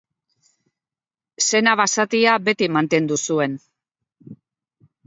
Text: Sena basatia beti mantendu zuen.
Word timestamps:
Sena 1.49 1.75
basatia 1.83 2.39
beti 2.49 2.71
mantendu 2.79 3.21
zuen. 3.29 3.59